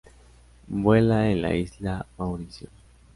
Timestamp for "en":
1.29-1.43